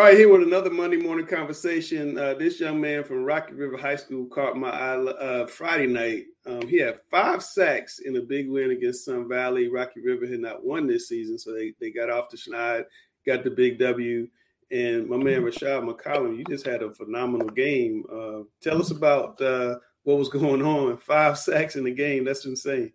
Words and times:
All 0.00 0.06
right, 0.06 0.16
here 0.16 0.32
with 0.32 0.48
another 0.48 0.70
Monday 0.70 0.96
morning 0.96 1.26
conversation. 1.26 2.16
Uh, 2.16 2.32
this 2.32 2.58
young 2.58 2.80
man 2.80 3.04
from 3.04 3.22
Rocky 3.22 3.52
River 3.52 3.76
High 3.76 3.96
School 3.96 4.24
caught 4.28 4.56
my 4.56 4.70
eye 4.70 4.96
uh, 4.96 5.46
Friday 5.46 5.88
night. 5.88 6.24
Um, 6.46 6.66
he 6.66 6.78
had 6.78 7.00
five 7.10 7.42
sacks 7.42 7.98
in 7.98 8.16
a 8.16 8.22
big 8.22 8.48
win 8.48 8.70
against 8.70 9.04
Sun 9.04 9.28
Valley. 9.28 9.68
Rocky 9.68 10.00
River 10.00 10.26
had 10.26 10.40
not 10.40 10.64
won 10.64 10.86
this 10.86 11.06
season, 11.06 11.38
so 11.38 11.52
they, 11.52 11.74
they 11.82 11.90
got 11.90 12.08
off 12.08 12.30
the 12.30 12.38
schneid, 12.38 12.86
got 13.26 13.44
the 13.44 13.50
big 13.50 13.78
W. 13.78 14.26
And 14.70 15.06
my 15.06 15.18
man 15.18 15.42
Rashad 15.42 15.86
McCollum, 15.86 16.38
you 16.38 16.44
just 16.44 16.64
had 16.64 16.82
a 16.82 16.94
phenomenal 16.94 17.50
game. 17.50 18.04
Uh, 18.10 18.44
tell 18.62 18.80
us 18.80 18.92
about 18.92 19.38
uh, 19.42 19.80
what 20.04 20.16
was 20.16 20.30
going 20.30 20.62
on. 20.62 20.96
Five 20.96 21.36
sacks 21.36 21.76
in 21.76 21.84
the 21.84 21.92
game. 21.92 22.24
That's 22.24 22.46
insane. 22.46 22.94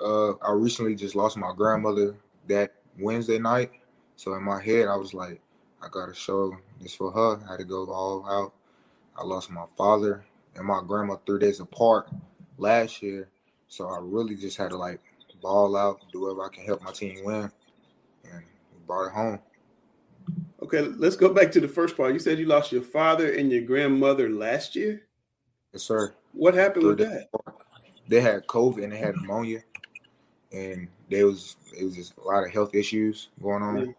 Uh, 0.00 0.30
I 0.36 0.52
recently 0.52 0.94
just 0.94 1.16
lost 1.16 1.36
my 1.36 1.52
grandmother 1.54 2.16
that 2.48 2.76
Wednesday 2.98 3.38
night. 3.38 3.72
So 4.16 4.32
in 4.32 4.42
my 4.42 4.62
head, 4.62 4.88
I 4.88 4.96
was 4.96 5.12
like, 5.12 5.42
I 5.84 5.88
gotta 5.90 6.14
show 6.14 6.56
this 6.80 6.94
for 6.94 7.12
her. 7.12 7.40
I 7.46 7.52
had 7.52 7.58
to 7.58 7.64
go 7.64 7.86
all 7.86 8.26
out. 8.28 8.54
I 9.16 9.24
lost 9.24 9.50
my 9.50 9.66
father 9.76 10.24
and 10.56 10.66
my 10.66 10.80
grandma 10.86 11.16
three 11.26 11.40
days 11.40 11.60
apart 11.60 12.08
last 12.58 13.02
year. 13.02 13.28
So 13.68 13.88
I 13.88 13.98
really 14.00 14.36
just 14.36 14.56
had 14.56 14.70
to 14.70 14.76
like 14.76 15.00
ball 15.44 15.76
out, 15.76 16.00
do 16.10 16.22
whatever 16.22 16.44
I 16.44 16.48
can 16.48 16.64
help 16.64 16.82
my 16.82 16.90
team 16.90 17.22
win. 17.22 17.52
And 18.24 18.42
we 18.72 18.86
brought 18.86 19.08
it 19.08 19.12
home. 19.12 19.38
Okay, 20.62 20.80
let's 20.80 21.16
go 21.16 21.28
back 21.28 21.52
to 21.52 21.60
the 21.60 21.68
first 21.68 21.96
part. 21.96 22.14
You 22.14 22.18
said 22.18 22.38
you 22.38 22.46
lost 22.46 22.72
your 22.72 22.82
father 22.82 23.30
and 23.30 23.52
your 23.52 23.60
grandmother 23.60 24.30
last 24.30 24.74
year? 24.74 25.02
Yes, 25.72 25.82
sir. 25.82 26.14
What 26.32 26.54
happened 26.54 26.86
with 26.86 26.98
that? 26.98 27.28
Apart. 27.34 27.66
They 28.08 28.20
had 28.22 28.46
COVID 28.46 28.82
and 28.82 28.92
they 28.92 28.98
had 28.98 29.16
pneumonia. 29.16 29.62
And 30.50 30.88
there 31.10 31.26
was 31.26 31.56
it 31.76 31.84
was 31.84 31.96
just 31.96 32.16
a 32.16 32.22
lot 32.22 32.44
of 32.44 32.50
health 32.50 32.74
issues 32.74 33.28
going 33.42 33.62
on. 33.62 33.76
Mm. 33.76 33.94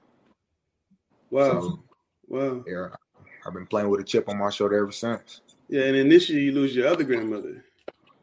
Wow. 1.36 1.62
So, 1.62 1.84
wow. 2.28 2.64
Yeah. 2.66 2.88
I've 3.46 3.54
been 3.54 3.68
playing 3.68 3.90
with 3.90 4.00
a 4.00 4.06
chip 4.06 4.30
on 4.30 4.38
my 4.38 4.50
shoulder 4.50 4.78
ever 4.78 4.94
since. 4.94 5.42
Yeah, 5.68 5.84
and 5.84 5.96
then 5.96 6.08
this 6.08 6.30
year 6.30 6.40
you 6.40 6.54
lose 6.54 6.74
your 6.74 6.88
other 6.88 7.04
grandmother. 7.04 7.66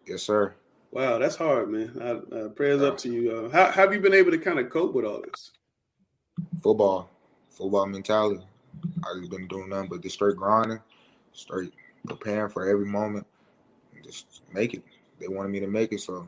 Yes, 0.07 0.23
sir. 0.23 0.55
Wow, 0.93 1.19
that's 1.19 1.37
hard, 1.37 1.71
man. 1.71 1.93
I, 2.01 2.35
uh, 2.35 2.49
prayers 2.49 2.81
up 2.81 2.97
to 2.99 3.13
you. 3.13 3.31
Uh, 3.31 3.49
how, 3.51 3.67
how 3.67 3.83
have 3.83 3.93
you 3.93 4.01
been 4.01 4.15
able 4.15 4.31
to 4.31 4.39
kind 4.39 4.59
of 4.59 4.71
cope 4.71 4.95
with 4.95 5.05
all 5.05 5.21
this? 5.21 5.51
Football, 6.63 7.11
football 7.51 7.85
mentality. 7.85 8.43
I've 9.05 9.19
just 9.19 9.31
been 9.31 9.47
doing 9.47 9.69
nothing 9.69 9.91
but 9.91 10.01
just 10.01 10.15
straight 10.15 10.37
grinding, 10.37 10.81
straight 11.35 11.75
preparing 12.07 12.51
for 12.51 12.67
every 12.67 12.87
moment, 12.87 13.27
just 14.03 14.41
make 14.55 14.73
it. 14.73 14.83
They 15.21 15.29
wanted 15.29 15.51
me 15.51 15.61
to 15.61 15.67
make 15.67 15.93
it, 15.93 16.01
so 16.01 16.27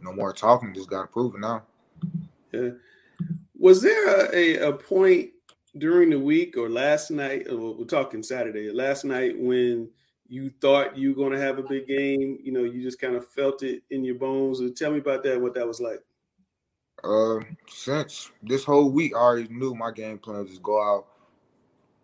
no 0.00 0.12
more 0.12 0.32
talking. 0.32 0.72
Just 0.72 0.90
got 0.90 1.02
to 1.02 1.08
prove 1.08 1.34
it 1.34 1.40
now. 1.40 1.64
Yeah. 2.52 2.70
Was 3.58 3.82
there 3.82 4.30
a, 4.30 4.62
a, 4.62 4.68
a 4.68 4.72
point 4.72 5.30
during 5.78 6.10
the 6.10 6.18
week 6.18 6.56
or 6.56 6.68
last 6.68 7.10
night, 7.10 7.46
or 7.48 7.74
we're 7.74 7.84
talking 7.84 8.22
Saturday, 8.22 8.70
last 8.70 9.04
night 9.04 9.38
when 9.38 9.90
you 10.28 10.50
thought 10.60 10.96
you 10.96 11.10
were 11.10 11.14
going 11.14 11.32
to 11.32 11.40
have 11.40 11.58
a 11.58 11.62
big 11.62 11.86
game, 11.86 12.38
you 12.42 12.52
know, 12.52 12.64
you 12.64 12.82
just 12.82 13.00
kind 13.00 13.16
of 13.16 13.26
felt 13.26 13.62
it 13.62 13.82
in 13.90 14.04
your 14.04 14.16
bones. 14.16 14.60
Tell 14.78 14.90
me 14.90 14.98
about 14.98 15.22
that, 15.24 15.40
what 15.40 15.54
that 15.54 15.66
was 15.66 15.80
like. 15.80 16.00
Uh, 17.02 17.40
since 17.68 18.30
this 18.42 18.64
whole 18.64 18.90
week, 18.90 19.14
I 19.14 19.18
already 19.18 19.48
knew 19.48 19.74
my 19.74 19.90
game 19.90 20.18
plan 20.18 20.40
was 20.40 20.50
just 20.50 20.62
go 20.62 20.82
out, 20.82 21.06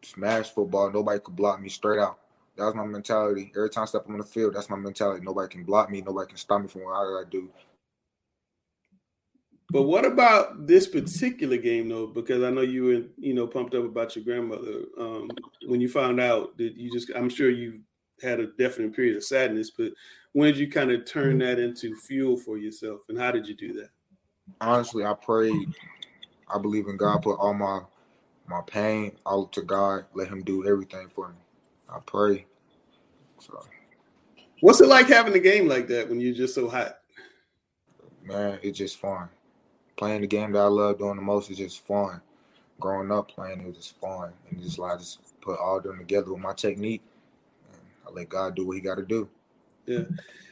smash 0.02 0.50
football. 0.50 0.90
Nobody 0.90 1.20
could 1.20 1.36
block 1.36 1.60
me 1.60 1.68
straight 1.68 1.98
out. 1.98 2.18
That 2.56 2.66
was 2.66 2.74
my 2.74 2.86
mentality. 2.86 3.52
Every 3.56 3.68
time 3.68 3.82
I 3.82 3.86
step 3.86 4.04
on 4.08 4.16
the 4.16 4.24
field, 4.24 4.54
that's 4.54 4.70
my 4.70 4.76
mentality. 4.76 5.24
Nobody 5.24 5.48
can 5.48 5.64
block 5.64 5.90
me. 5.90 6.00
Nobody 6.00 6.28
can 6.28 6.36
stop 6.36 6.62
me 6.62 6.68
from 6.68 6.84
what 6.84 6.92
I 6.92 7.04
gotta 7.04 7.30
do. 7.30 7.50
But 9.74 9.82
what 9.82 10.04
about 10.04 10.68
this 10.68 10.86
particular 10.86 11.56
game 11.56 11.88
though? 11.88 12.06
Because 12.06 12.44
I 12.44 12.50
know 12.50 12.60
you 12.60 12.84
were, 12.84 13.02
you 13.18 13.34
know, 13.34 13.48
pumped 13.48 13.74
up 13.74 13.84
about 13.84 14.14
your 14.14 14.24
grandmother. 14.24 14.84
Um, 14.96 15.28
when 15.66 15.80
you 15.80 15.88
found 15.88 16.20
out 16.20 16.56
that 16.58 16.76
you 16.76 16.92
just, 16.92 17.10
I'm 17.16 17.28
sure 17.28 17.50
you 17.50 17.80
had 18.22 18.38
a 18.38 18.46
definite 18.52 18.94
period 18.94 19.16
of 19.16 19.24
sadness. 19.24 19.72
But 19.76 19.90
when 20.30 20.52
did 20.52 20.58
you 20.58 20.70
kind 20.70 20.92
of 20.92 21.04
turn 21.04 21.38
that 21.38 21.58
into 21.58 21.96
fuel 21.96 22.36
for 22.36 22.56
yourself, 22.56 23.00
and 23.08 23.18
how 23.18 23.32
did 23.32 23.48
you 23.48 23.56
do 23.56 23.72
that? 23.72 23.88
Honestly, 24.60 25.04
I 25.04 25.12
prayed. 25.14 25.74
I 26.48 26.60
believe 26.60 26.86
in 26.86 26.96
God. 26.96 27.22
Put 27.22 27.40
all 27.40 27.52
my 27.52 27.80
my 28.46 28.60
pain 28.68 29.16
all 29.26 29.48
to 29.48 29.62
God. 29.62 30.04
Let 30.14 30.28
Him 30.28 30.44
do 30.44 30.68
everything 30.68 31.08
for 31.08 31.30
me. 31.30 31.34
I 31.92 31.98
pray. 32.06 32.46
So, 33.40 33.60
what's 34.60 34.80
it 34.80 34.86
like 34.86 35.08
having 35.08 35.34
a 35.34 35.40
game 35.40 35.66
like 35.66 35.88
that 35.88 36.08
when 36.08 36.20
you're 36.20 36.32
just 36.32 36.54
so 36.54 36.68
hot? 36.68 36.98
Man, 38.22 38.60
it's 38.62 38.78
just 38.78 38.98
fun 38.98 39.28
playing 39.96 40.22
the 40.22 40.26
game 40.26 40.52
that 40.52 40.60
I 40.60 40.66
love 40.66 40.98
doing 40.98 41.16
the 41.16 41.22
most 41.22 41.50
is 41.50 41.58
just 41.58 41.86
fun. 41.86 42.20
Growing 42.80 43.12
up 43.12 43.28
playing 43.28 43.60
it 43.60 43.66
was 43.66 43.76
just 43.76 44.00
fun, 44.00 44.32
and 44.50 44.60
just 44.60 44.78
like 44.78 44.98
just 44.98 45.40
put 45.40 45.58
all 45.58 45.80
them 45.80 45.98
together 45.98 46.32
with 46.32 46.42
my 46.42 46.52
technique. 46.52 47.02
And 47.72 47.80
I 48.06 48.10
let 48.10 48.28
God 48.28 48.56
do 48.56 48.66
what 48.66 48.76
He 48.76 48.80
got 48.80 48.96
to 48.96 49.04
do. 49.04 49.28
Yeah. 49.86 50.02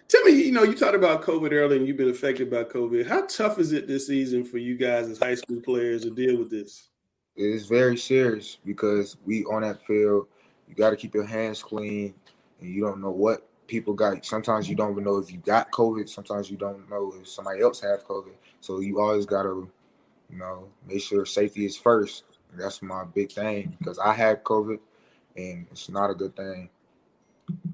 Tell 0.09 0.23
me, 0.25 0.33
you 0.33 0.53
know, 0.53 0.63
you 0.63 0.75
talked 0.75 0.95
about 0.95 1.23
COVID 1.23 1.53
earlier, 1.53 1.79
and 1.79 1.87
you've 1.87 1.97
been 1.97 2.11
affected 2.11 2.51
by 2.51 2.65
COVID. 2.65 3.07
How 3.07 3.27
tough 3.27 3.59
is 3.59 3.73
it 3.73 3.89
this 3.89 4.07
season 4.07 4.45
for 4.45 4.59
you 4.59 4.77
guys 4.77 5.09
as 5.09 5.19
high 5.19 5.35
school 5.35 5.61
players 5.63 6.03
to 6.03 6.11
deal 6.11 6.37
with 6.37 6.51
this? 6.51 6.89
It's 7.35 7.65
very 7.65 7.97
serious 7.97 8.59
because 8.65 9.17
we 9.25 9.45
on 9.45 9.63
that 9.63 9.85
field. 9.87 10.27
You 10.69 10.75
got 10.75 10.91
to 10.91 10.97
keep 10.97 11.15
your 11.15 11.25
hands 11.25 11.63
clean, 11.63 12.15
and 12.61 12.75
you 12.75 12.83
don't 12.83 13.01
know 13.01 13.11
what 13.11 13.49
people 13.73 13.95
got. 13.95 14.25
Sometimes 14.27 14.69
you 14.69 14.77
don't 14.77 14.93
even 14.93 15.03
know 15.03 15.17
if 15.17 15.33
you 15.33 15.39
got 15.39 15.73
COVID. 15.73 16.07
Sometimes 16.07 16.51
you 16.51 16.59
don't 16.59 16.89
know 16.91 17.15
if 17.19 17.27
somebody 17.27 17.63
else 17.63 17.81
have 17.81 18.07
COVID. 18.07 18.35
So 18.61 18.81
you 18.81 19.01
always 19.01 19.25
gotta, 19.25 19.67
you 20.31 20.39
know, 20.39 20.69
make 20.87 21.01
sure 21.01 21.25
safety 21.25 21.65
is 21.65 21.75
first. 21.77 22.25
That's 22.55 22.83
my 22.83 23.05
big 23.05 23.33
thing 23.33 23.75
because 23.79 23.99
I 23.99 24.13
had 24.13 24.45
COVID, 24.45 24.79
and 25.39 25.67
it's 25.73 25.89
not 25.89 26.11
a 26.11 26.15
good 26.15 26.37
thing. 26.37 26.69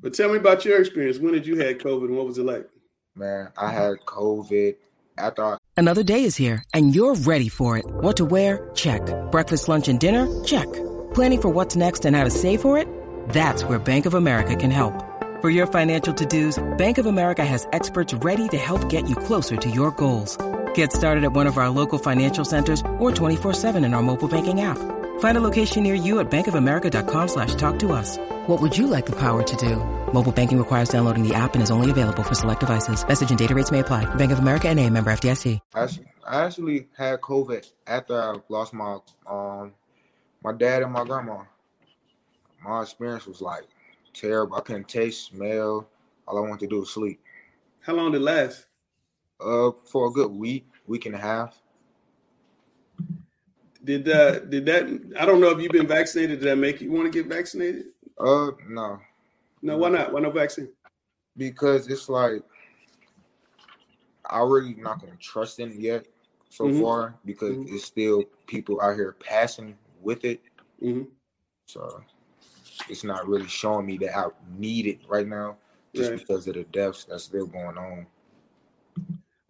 But 0.00 0.14
tell 0.14 0.30
me 0.30 0.36
about 0.36 0.64
your 0.64 0.80
experience. 0.80 1.18
When 1.18 1.32
did 1.32 1.46
you 1.48 1.56
had 1.56 1.80
COVID, 1.80 2.04
and 2.04 2.16
what 2.16 2.26
was 2.26 2.38
it 2.38 2.44
like? 2.44 2.68
Man, 3.16 3.48
I 3.56 3.72
had 3.72 3.94
COVID 4.06 4.76
after. 5.18 5.44
I- 5.44 5.56
Another 5.76 6.04
day 6.04 6.22
is 6.22 6.36
here, 6.36 6.62
and 6.74 6.94
you're 6.94 7.16
ready 7.16 7.48
for 7.48 7.76
it. 7.76 7.84
What 7.86 8.16
to 8.18 8.24
wear? 8.24 8.70
Check. 8.74 9.02
Breakfast, 9.32 9.68
lunch, 9.68 9.88
and 9.88 9.98
dinner? 9.98 10.26
Check. 10.44 10.72
Planning 11.12 11.42
for 11.42 11.48
what's 11.48 11.74
next 11.74 12.04
and 12.04 12.14
how 12.14 12.22
to 12.22 12.30
save 12.30 12.60
for 12.60 12.78
it? 12.78 12.86
That's 13.30 13.64
where 13.64 13.80
Bank 13.80 14.06
of 14.06 14.14
America 14.14 14.54
can 14.54 14.70
help. 14.70 14.94
For 15.40 15.50
your 15.50 15.68
financial 15.68 16.12
to-dos, 16.12 16.58
Bank 16.78 16.98
of 16.98 17.06
America 17.06 17.44
has 17.44 17.68
experts 17.72 18.12
ready 18.12 18.48
to 18.48 18.56
help 18.56 18.88
get 18.88 19.08
you 19.08 19.14
closer 19.14 19.56
to 19.56 19.70
your 19.70 19.92
goals. 19.92 20.36
Get 20.74 20.92
started 20.92 21.22
at 21.22 21.32
one 21.32 21.46
of 21.46 21.58
our 21.58 21.70
local 21.70 22.00
financial 22.00 22.44
centers 22.44 22.80
or 22.98 23.12
24-7 23.12 23.76
in 23.84 23.94
our 23.94 24.02
mobile 24.02 24.26
banking 24.26 24.62
app. 24.62 24.78
Find 25.20 25.36
a 25.36 25.40
location 25.40 25.84
near 25.84 25.94
you 25.94 26.18
at 26.18 26.28
bankofamerica.com 26.28 27.28
slash 27.28 27.54
talk 27.54 27.78
to 27.78 27.92
us. 27.92 28.18
What 28.48 28.60
would 28.60 28.76
you 28.76 28.88
like 28.88 29.06
the 29.06 29.14
power 29.14 29.44
to 29.44 29.56
do? 29.56 29.76
Mobile 30.12 30.32
banking 30.32 30.58
requires 30.58 30.88
downloading 30.88 31.22
the 31.22 31.36
app 31.36 31.54
and 31.54 31.62
is 31.62 31.70
only 31.70 31.92
available 31.92 32.24
for 32.24 32.34
select 32.34 32.60
devices. 32.60 33.06
Message 33.06 33.30
and 33.30 33.38
data 33.38 33.54
rates 33.54 33.70
may 33.70 33.78
apply. 33.78 34.12
Bank 34.16 34.32
of 34.32 34.40
America 34.40 34.68
and 34.68 34.80
a 34.80 34.90
member 34.90 35.12
FDIC. 35.12 35.60
I 35.72 35.88
actually 36.26 36.88
had 36.96 37.20
COVID 37.20 37.64
after 37.86 38.20
I 38.20 38.38
lost 38.48 38.74
my 38.74 38.98
um 39.24 39.72
my 40.42 40.52
dad 40.52 40.82
and 40.82 40.92
my 40.92 41.04
grandma. 41.04 41.44
My 42.64 42.82
experience 42.82 43.26
was 43.26 43.40
like 43.40 43.62
terrible. 44.12 44.56
I 44.56 44.60
couldn't 44.60 44.88
taste, 44.88 45.26
smell. 45.26 45.88
All 46.26 46.38
I 46.38 46.40
wanted 46.40 46.60
to 46.60 46.66
do 46.66 46.80
was 46.80 46.90
sleep. 46.90 47.20
How 47.80 47.94
long 47.94 48.12
did 48.12 48.20
it 48.20 48.24
last? 48.24 48.66
Uh, 49.40 49.70
for 49.84 50.08
a 50.08 50.10
good 50.10 50.30
week, 50.30 50.66
week 50.86 51.06
and 51.06 51.14
a 51.14 51.18
half. 51.18 51.60
Did 53.84 54.08
uh 54.08 54.40
did 54.40 54.66
that? 54.66 55.14
I 55.18 55.24
don't 55.24 55.40
know 55.40 55.50
if 55.50 55.62
you've 55.62 55.72
been 55.72 55.86
vaccinated. 55.86 56.40
Did 56.40 56.48
that 56.48 56.56
make 56.56 56.80
you 56.80 56.90
want 56.90 57.10
to 57.10 57.22
get 57.22 57.28
vaccinated? 57.28 57.86
Uh, 58.18 58.50
no. 58.68 59.00
No, 59.62 59.78
why 59.78 59.88
not? 59.88 60.12
Why 60.12 60.20
no 60.20 60.30
vaccine? 60.30 60.68
Because 61.36 61.88
it's 61.88 62.08
like 62.08 62.42
I 64.26 64.40
really 64.40 64.74
not 64.74 65.00
gonna 65.00 65.16
trust 65.16 65.60
it 65.60 65.74
yet 65.74 66.06
so 66.50 66.64
mm-hmm. 66.64 66.82
far 66.82 67.14
because 67.24 67.56
mm-hmm. 67.56 67.74
it's 67.74 67.84
still 67.84 68.24
people 68.46 68.80
out 68.80 68.94
here 68.94 69.16
passing 69.20 69.76
with 70.02 70.24
it. 70.24 70.42
Mm-hmm. 70.82 71.04
So 71.66 72.02
it's 72.90 73.04
not 73.04 73.26
really 73.28 73.48
showing 73.48 73.86
me 73.86 73.98
that 73.98 74.16
I 74.16 74.26
need 74.56 74.86
it 74.86 75.00
right 75.08 75.26
now. 75.26 75.56
just 75.94 76.10
right. 76.10 76.18
because 76.18 76.46
of 76.48 76.54
the 76.54 76.64
deaths 76.64 77.04
that's 77.04 77.24
still 77.24 77.46
going 77.46 77.78
on. 77.78 78.06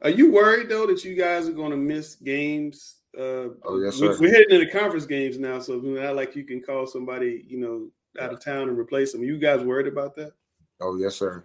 Are 0.03 0.11
you 0.11 0.31
worried 0.31 0.69
though 0.69 0.87
that 0.87 1.05
you 1.05 1.15
guys 1.15 1.49
are 1.49 1.53
going 1.53 1.71
to 1.71 1.77
miss 1.77 2.15
games? 2.15 2.97
Uh, 3.17 3.51
oh 3.65 3.81
yes, 3.83 3.97
sir. 3.97 4.17
We're 4.21 4.31
heading 4.31 4.61
into 4.61 4.71
conference 4.71 5.07
games 5.07 5.39
now, 5.39 5.59
so 5.59 5.77
not 5.77 6.15
like 6.15 6.37
you 6.37 6.45
can 6.45 6.61
call 6.61 6.87
somebody, 6.87 7.45
you 7.49 7.59
know, 7.59 7.89
out 8.23 8.33
of 8.33 8.45
town 8.45 8.69
and 8.69 8.79
replace 8.79 9.13
them. 9.13 9.23
Are 9.23 9.25
you 9.25 9.39
guys 9.39 9.61
worried 9.63 9.89
about 9.89 10.15
that? 10.17 10.33
Oh 10.81 10.97
yes, 10.97 11.17
sir. 11.17 11.43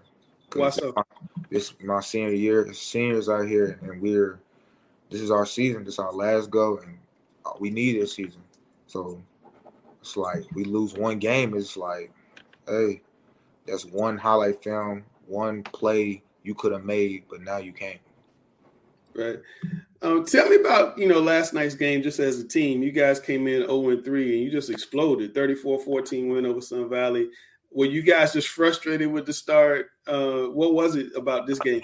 Why 0.54 0.70
so? 0.70 0.94
This 1.50 1.74
my 1.82 2.00
senior 2.02 2.34
year. 2.34 2.72
Seniors 2.74 3.28
out 3.28 3.48
here, 3.48 3.80
and 3.82 4.00
we're 4.00 4.40
this 5.10 5.22
is 5.22 5.32
our 5.32 5.46
season. 5.46 5.84
This 5.84 5.96
is 5.96 6.00
our 6.00 6.14
last 6.14 6.52
go, 6.52 6.78
and 6.78 6.98
we 7.60 7.70
need 7.70 8.02
this 8.02 8.14
season. 8.14 8.42
So 8.86 9.20
it's 10.04 10.18
like 10.18 10.44
we 10.54 10.66
lose 10.66 10.96
one 10.96 11.18
game. 11.18 11.56
It's 11.56 11.78
like, 11.78 12.12
hey, 12.68 13.02
that's 13.66 13.86
one 13.86 14.18
highlight 14.18 14.62
film, 14.62 15.06
one 15.28 15.64
play 15.64 16.22
you 16.44 16.54
could 16.54 16.74
have 16.74 16.84
made, 16.84 17.24
but 17.30 17.42
now 17.42 17.58
you 17.58 17.72
can't. 17.72 18.02
Right. 19.16 19.40
Um, 20.02 20.26
tell 20.26 20.50
me 20.50 20.58
about 20.58 20.98
you 20.98 21.08
know 21.08 21.22
last 21.22 21.54
night's 21.54 21.76
game. 21.76 22.04
Just 22.04 22.20
as 22.20 22.38
a 22.38 22.46
team, 22.46 22.84
you 22.84 22.92
guys 22.92 23.22
came 23.22 23.48
in 23.48 23.62
0 23.62 23.90
and 23.92 24.04
3, 24.04 24.34
and 24.34 24.44
you 24.44 24.52
just 24.52 24.70
exploded. 24.70 25.34
34-14 25.34 26.34
win 26.34 26.46
over 26.46 26.60
Sun 26.60 26.90
Valley. 26.90 27.30
Were 27.72 27.86
you 27.86 28.02
guys 28.02 28.34
just 28.34 28.50
frustrated 28.50 29.10
with 29.10 29.26
the 29.26 29.32
start? 29.32 29.92
Uh, 30.06 30.48
what 30.50 30.74
was 30.74 30.98
it 30.98 31.16
about 31.16 31.48
this 31.48 31.60
game? 31.60 31.82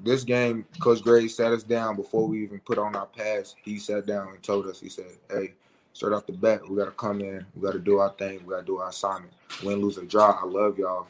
This 0.00 0.22
game, 0.22 0.66
Coach 0.82 1.02
Gray 1.02 1.28
sat 1.28 1.52
us 1.52 1.62
down 1.62 1.96
before 1.96 2.28
we 2.28 2.42
even 2.42 2.60
put 2.60 2.76
on 2.76 2.94
our 2.94 3.06
pass. 3.06 3.54
He 3.62 3.78
sat 3.78 4.04
down 4.04 4.28
and 4.28 4.42
told 4.42 4.66
us, 4.66 4.80
he 4.80 4.90
said, 4.90 5.12
"Hey, 5.30 5.54
straight 5.94 6.12
off 6.12 6.26
the 6.26 6.32
bat, 6.32 6.68
we 6.68 6.76
got 6.76 6.84
to 6.84 6.90
come 6.90 7.22
in, 7.22 7.46
we 7.54 7.62
got 7.62 7.72
to 7.72 7.78
do 7.78 7.98
our 7.98 8.10
thing, 8.10 8.44
we 8.44 8.52
got 8.52 8.60
to 8.60 8.66
do 8.66 8.78
our 8.78 8.90
assignment. 8.90 9.32
Win, 9.62 9.80
lose, 9.80 9.96
or 9.96 10.04
draw. 10.04 10.38
I 10.42 10.44
love 10.44 10.78
y'all." 10.78 11.06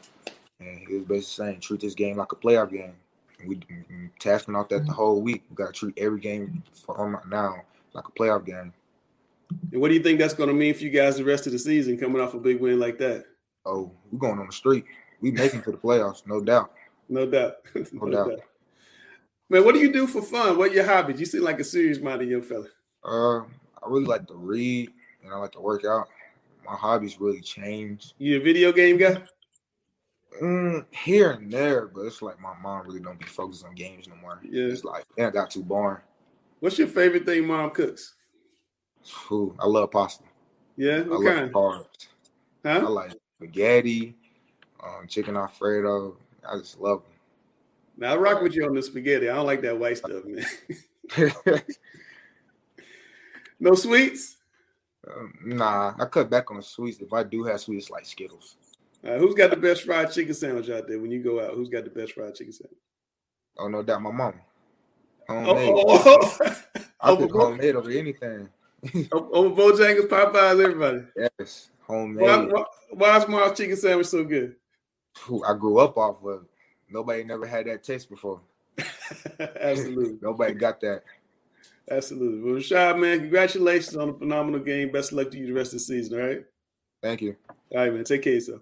And 0.61 0.79
he 0.87 0.95
was 0.95 1.03
basically 1.03 1.45
saying, 1.45 1.59
"Treat 1.59 1.81
this 1.81 1.95
game 1.95 2.15
like 2.15 2.31
a 2.31 2.35
playoff 2.37 2.71
game." 2.71 2.95
we 3.45 3.59
tasking 4.19 4.55
off 4.55 4.69
that 4.69 4.85
the 4.85 4.93
whole 4.93 5.21
week. 5.21 5.43
We 5.49 5.55
got 5.55 5.67
to 5.67 5.73
treat 5.73 5.97
every 5.97 6.19
game 6.19 6.63
from 6.85 7.17
now 7.29 7.63
like 7.93 8.07
a 8.07 8.11
playoff 8.11 8.45
game. 8.45 8.73
And 9.71 9.81
what 9.81 9.89
do 9.89 9.93
you 9.93 10.01
think 10.01 10.19
that's 10.19 10.33
going 10.33 10.49
to 10.49 10.55
mean 10.55 10.73
for 10.73 10.83
you 10.83 10.89
guys 10.89 11.17
the 11.17 11.23
rest 11.23 11.45
of 11.45 11.53
the 11.53 11.59
season, 11.59 11.97
coming 11.97 12.21
off 12.21 12.33
a 12.33 12.39
big 12.39 12.59
win 12.59 12.79
like 12.79 12.97
that? 12.99 13.25
Oh, 13.65 13.91
we're 14.11 14.19
going 14.19 14.39
on 14.39 14.47
the 14.47 14.53
street. 14.53 14.85
We 15.21 15.31
making 15.31 15.63
to 15.63 15.71
the 15.71 15.77
playoffs, 15.77 16.25
no 16.25 16.41
doubt. 16.41 16.71
No 17.09 17.25
doubt. 17.25 17.57
no, 17.75 18.05
no 18.05 18.11
doubt. 18.11 18.29
doubt. 18.29 18.39
Man, 19.49 19.63
what 19.63 19.75
do 19.75 19.81
you 19.81 19.93
do 19.93 20.07
for 20.07 20.21
fun? 20.21 20.57
What 20.57 20.73
your 20.73 20.85
hobbies? 20.85 21.19
You 21.19 21.25
seem 21.25 21.43
like 21.43 21.59
a 21.59 21.63
serious 21.63 21.99
minded 21.99 22.29
young 22.29 22.41
fella. 22.41 22.65
Uh, 23.03 23.45
I 23.85 23.89
really 23.89 24.05
like 24.05 24.27
to 24.27 24.35
read 24.35 24.91
and 25.23 25.31
I 25.31 25.37
like 25.37 25.51
to 25.51 25.61
work 25.61 25.85
out. 25.85 26.07
My 26.65 26.75
hobbies 26.75 27.19
really 27.19 27.41
change. 27.41 28.13
You 28.17 28.37
a 28.37 28.39
video 28.39 28.71
game 28.71 28.97
guy? 28.97 29.21
Mm, 30.41 30.85
here 30.91 31.31
and 31.31 31.51
there, 31.51 31.87
but 31.87 32.01
it's 32.01 32.21
like 32.21 32.39
my 32.41 32.53
mom 32.61 32.85
really 32.87 32.99
don't 32.99 33.19
be 33.19 33.25
focused 33.25 33.63
on 33.63 33.75
games 33.75 34.07
no 34.07 34.15
more. 34.15 34.39
Yeah, 34.43 34.65
it's 34.65 34.83
like 34.83 35.05
it 35.15 35.31
got 35.33 35.51
too 35.51 35.63
boring. 35.63 36.01
What's 36.59 36.79
your 36.79 36.87
favorite 36.87 37.25
thing 37.25 37.45
mom 37.45 37.69
cooks? 37.69 38.15
Ooh, 39.31 39.55
I 39.59 39.67
love 39.67 39.91
pasta. 39.91 40.23
Yeah, 40.75 41.01
what 41.01 41.27
I 41.27 41.35
kind? 41.35 41.53
love 41.53 41.85
carbs. 41.85 42.07
Huh? 42.65 42.85
I 42.85 42.89
like 42.89 43.13
spaghetti, 43.37 44.15
um, 44.83 45.07
chicken 45.07 45.37
alfredo. 45.37 46.17
I 46.49 46.57
just 46.57 46.79
love 46.79 47.03
them. 47.03 47.11
Now 47.97 48.13
I 48.13 48.17
rock 48.17 48.41
with 48.41 48.55
you 48.55 48.65
on 48.65 48.73
the 48.73 48.81
spaghetti. 48.81 49.29
I 49.29 49.35
don't 49.35 49.45
like 49.45 49.61
that 49.61 49.79
white 49.79 49.99
stuff, 49.99 50.23
man. 50.25 50.45
no 53.59 53.75
sweets. 53.75 54.37
Um, 55.07 55.33
nah, 55.45 55.93
I 55.99 56.05
cut 56.05 56.29
back 56.29 56.49
on 56.49 56.57
the 56.57 56.63
sweets. 56.63 56.99
If 56.99 57.13
I 57.13 57.23
do 57.23 57.43
have 57.43 57.61
sweets, 57.61 57.89
like 57.89 58.05
Skittles. 58.05 58.57
Uh, 59.03 59.17
who's 59.17 59.35
got 59.35 59.51
the 59.51 59.57
best 59.57 59.83
fried 59.83 60.11
chicken 60.11 60.33
sandwich 60.33 60.69
out 60.69 60.87
there 60.87 60.99
when 60.99 61.11
you 61.11 61.21
go 61.21 61.43
out? 61.43 61.53
Who's 61.53 61.69
got 61.69 61.83
the 61.83 61.91
best 61.91 62.13
fried 62.13 62.33
chicken 62.33 62.53
sandwich? 62.53 62.79
Oh, 63.57 63.67
no 63.67 63.83
doubt, 63.83 64.01
my 64.01 64.11
mom. 64.11 64.33
Homemade. 65.27 65.69
Oh, 65.69 65.83
oh, 65.87 66.37
oh. 66.41 66.63
I 66.99 67.15
cook 67.15 67.31
homemade 67.31 67.75
over 67.75 67.91
anything. 67.91 68.49
over 69.11 69.49
Bojangles, 69.49 70.07
Popeyes, 70.07 70.63
everybody. 70.63 71.01
Yes, 71.39 71.69
homemade. 71.81 72.21
Why, 72.21 72.45
why, 72.45 72.63
why 72.91 73.17
is 73.17 73.27
Mom's 73.27 73.57
chicken 73.57 73.75
sandwich 73.75 74.07
so 74.07 74.23
good? 74.23 74.55
I 75.47 75.53
grew 75.53 75.79
up 75.79 75.97
off 75.97 76.23
of. 76.23 76.45
Nobody 76.89 77.23
never 77.23 77.47
had 77.47 77.67
that 77.67 77.83
taste 77.83 78.09
before. 78.09 78.41
Absolutely. 79.39 80.17
Nobody 80.21 80.53
got 80.53 80.79
that. 80.81 81.03
Absolutely. 81.89 82.41
Well, 82.41 82.59
Rashad, 82.59 82.99
man, 82.99 83.19
congratulations 83.19 83.95
on 83.95 84.09
a 84.09 84.13
phenomenal 84.13 84.59
game. 84.59 84.91
Best 84.91 85.11
of 85.11 85.19
luck 85.19 85.31
to 85.31 85.37
you 85.37 85.47
the 85.47 85.53
rest 85.53 85.73
of 85.73 85.79
the 85.79 85.85
season, 85.85 86.19
all 86.19 86.27
right? 86.27 86.43
Thank 87.01 87.21
you. 87.21 87.35
All 87.49 87.77
right, 87.77 87.93
man. 87.93 88.03
Take 88.03 88.23
care 88.23 88.33
of 88.33 88.35
yourself. 88.35 88.61